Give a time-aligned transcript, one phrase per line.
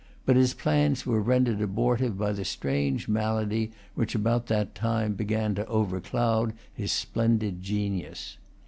[0.25, 5.53] But his plans were rendered abortive by the strange malady which about that time began
[5.53, 8.37] to overcloud his splendid genius.